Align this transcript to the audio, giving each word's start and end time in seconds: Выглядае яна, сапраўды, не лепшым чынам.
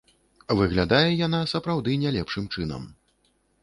Выглядае 0.59 1.03
яна, 1.27 1.43
сапраўды, 1.53 1.91
не 2.07 2.17
лепшым 2.19 2.53
чынам. 2.57 2.93